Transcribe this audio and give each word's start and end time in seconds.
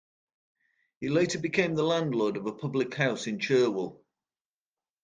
He 0.99 1.09
later 1.09 1.37
became 1.37 1.75
the 1.75 1.83
landlord 1.83 2.35
of 2.35 2.47
a 2.47 2.51
public 2.55 2.95
house 2.95 3.27
in 3.27 3.37
Churwell. 3.37 3.99